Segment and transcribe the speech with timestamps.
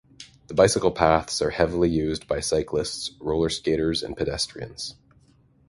[0.47, 4.95] The bicycle paths are heavily used by cyclists, roller skaters and pedestrians.